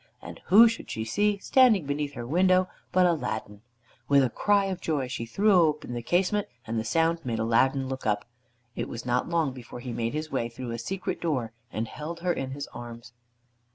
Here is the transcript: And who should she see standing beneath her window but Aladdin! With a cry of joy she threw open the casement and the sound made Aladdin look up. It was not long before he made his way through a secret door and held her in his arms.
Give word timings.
And 0.19 0.41
who 0.45 0.67
should 0.67 0.89
she 0.89 1.05
see 1.05 1.37
standing 1.37 1.85
beneath 1.85 2.13
her 2.13 2.25
window 2.25 2.67
but 2.91 3.05
Aladdin! 3.05 3.61
With 4.07 4.23
a 4.23 4.31
cry 4.31 4.65
of 4.65 4.81
joy 4.81 5.07
she 5.07 5.27
threw 5.27 5.51
open 5.53 5.93
the 5.93 6.01
casement 6.01 6.47
and 6.65 6.79
the 6.79 6.83
sound 6.83 7.23
made 7.23 7.37
Aladdin 7.37 7.87
look 7.87 8.07
up. 8.07 8.25
It 8.75 8.89
was 8.89 9.05
not 9.05 9.29
long 9.29 9.53
before 9.53 9.79
he 9.79 9.93
made 9.93 10.15
his 10.15 10.31
way 10.31 10.49
through 10.49 10.71
a 10.71 10.79
secret 10.79 11.21
door 11.21 11.51
and 11.71 11.87
held 11.87 12.21
her 12.21 12.33
in 12.33 12.49
his 12.49 12.65
arms. 12.73 13.13